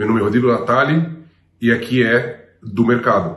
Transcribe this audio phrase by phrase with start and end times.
[0.00, 1.14] Meu nome é Rodrigo Natali
[1.60, 3.36] e aqui é do mercado.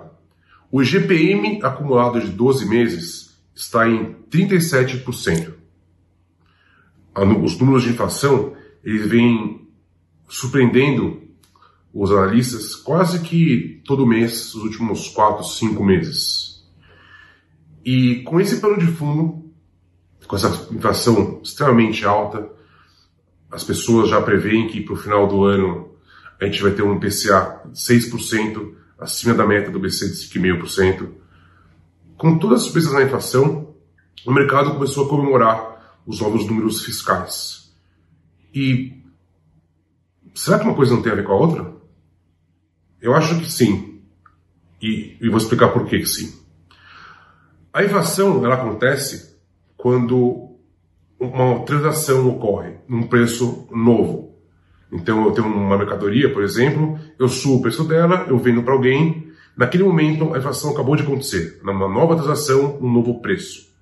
[0.71, 5.55] O GPM acumulado de 12 meses está em 37%.
[7.43, 9.68] Os números de inflação eles vêm
[10.29, 11.23] surpreendendo
[11.93, 16.66] os analistas quase que todo mês, nos últimos 4, 5 meses.
[17.84, 19.52] E com esse pano de fundo,
[20.25, 22.50] com essa inflação extremamente alta,
[23.51, 25.91] as pessoas já preveem que para o final do ano
[26.43, 31.10] a gente vai ter um IPCA 6% acima da meta do BC de 5,5%.
[32.17, 33.75] Com todas as surpresas na inflação,
[34.25, 37.73] o mercado começou a comemorar os novos números fiscais.
[38.53, 39.02] E
[40.34, 41.73] será que uma coisa não tem a ver com a outra?
[43.02, 44.02] Eu acho que sim.
[44.81, 46.42] E, e vou explicar por que sim.
[47.73, 49.38] A inflação ela acontece
[49.75, 50.58] quando
[51.20, 54.33] uma transação ocorre num preço novo.
[54.94, 58.73] Então eu tenho uma mercadoria, por exemplo, eu subo o preço dela, eu vendo para
[58.73, 63.73] alguém, naquele momento a inflação acabou de acontecer, numa nova transação, um novo preço.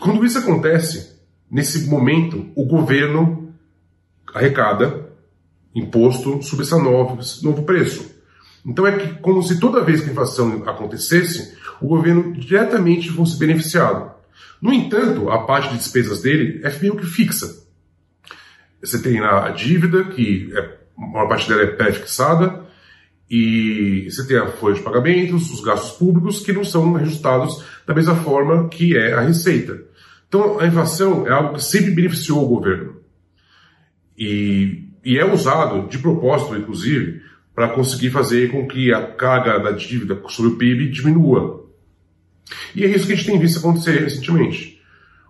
[0.00, 1.18] Quando isso acontece,
[1.50, 3.52] nesse momento o governo
[4.32, 5.10] arrecada
[5.74, 8.14] imposto sobre esse novo, esse novo preço.
[8.64, 13.36] Então é que, como se toda vez que a inflação acontecesse, o governo diretamente fosse
[13.36, 14.12] beneficiado.
[14.62, 17.68] No entanto, a parte de despesas dele é meio que fixa.
[18.82, 22.64] Você tem a dívida, que é, uma parte dela é pré-fixada,
[23.30, 27.94] e você tem a folha de pagamentos, os gastos públicos, que não são ajustados da
[27.94, 29.78] mesma forma que é a receita.
[30.26, 32.96] Então, a inflação é algo que sempre beneficiou o governo.
[34.18, 37.22] E, e é usado, de propósito, inclusive,
[37.54, 41.68] para conseguir fazer com que a carga da dívida sobre o PIB diminua.
[42.74, 44.80] E é isso que a gente tem visto acontecer recentemente.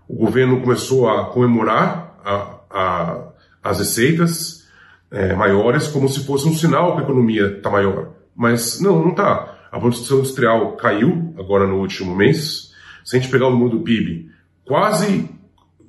[0.09, 3.30] O governo começou a comemorar a, a,
[3.62, 4.69] as receitas
[5.11, 8.12] é, maiores como se fosse um sinal que a economia está maior.
[8.34, 9.59] Mas não, não está.
[9.71, 12.72] A produção industrial caiu agora no último mês.
[13.04, 14.31] Se a gente pegar o número do PIB,
[14.65, 15.28] quase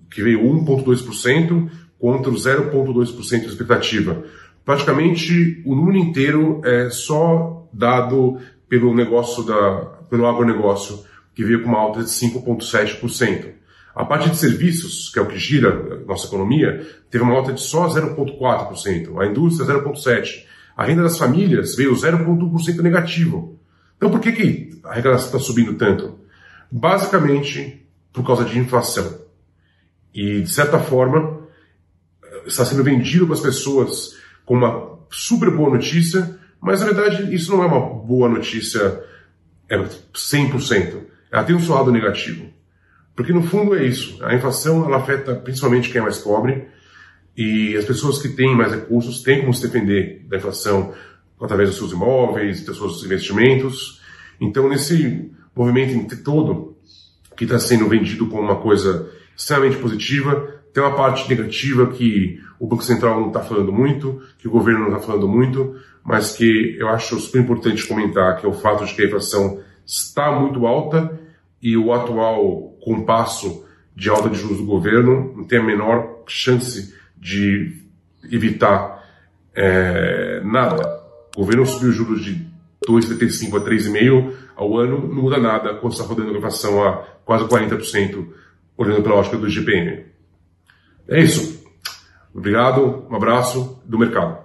[0.10, 4.24] que veio 1,2% contra o 0,2% de expectativa.
[4.66, 9.78] Praticamente o número inteiro é só dado pelo negócio da,
[10.10, 11.00] pelo agronegócio
[11.34, 13.61] que veio com uma alta de 5,7%.
[13.96, 17.62] A parte de serviços, que é o que gira nossa economia, teve uma alta de
[17.62, 19.20] só 0,4%.
[19.20, 20.46] A indústria, 0,7%.
[20.76, 23.60] A renda das famílias veio 0,1% negativo.
[23.98, 26.20] Então por que, que a arrecadação está subindo tanto?
[26.72, 29.20] Basicamente por causa de inflação.
[30.14, 31.42] E, de certa forma,
[32.46, 34.16] está sendo vendido para as pessoas
[34.46, 39.04] como uma super boa notícia, mas na verdade isso não é uma boa notícia
[39.70, 42.52] é 100% ela tem um lado negativo.
[43.16, 44.18] Porque no fundo é isso.
[44.24, 46.68] A inflação ela afeta principalmente quem é mais pobre
[47.36, 50.94] e as pessoas que têm mais recursos têm como se defender da inflação
[51.40, 54.02] através dos seus imóveis, dos seus investimentos.
[54.40, 56.78] Então, nesse movimento todo
[57.36, 62.68] que está sendo vendido como uma coisa extremamente positiva, tem uma parte negativa que o
[62.68, 66.78] Banco Central não está falando muito, que o governo não está falando muito, mas que
[66.80, 70.66] eu acho super importante comentar, que é o fato de que a inflação está muito
[70.66, 71.20] alta
[71.62, 73.66] e o atual compasso
[73.96, 77.82] de alta de juros do governo não tem a menor chance de
[78.32, 79.04] evitar
[79.54, 81.02] é, nada.
[81.36, 82.52] O governo subiu os juros de
[82.88, 87.46] 2,75 a 3,5 ao ano, não muda nada quando está rodando a inflação a quase
[87.46, 88.28] 40%,
[88.78, 90.06] olhando pela ótica do GPM.
[91.08, 91.62] É isso.
[92.34, 94.40] Obrigado, um abraço do mercado.